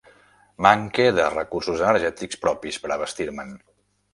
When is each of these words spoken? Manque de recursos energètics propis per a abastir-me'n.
Manque 0.65 1.05
de 1.17 1.27
recursos 1.35 1.83
energètics 1.91 2.41
propis 2.47 2.83
per 2.87 2.91
a 2.93 2.99
abastir-me'n. 2.99 3.57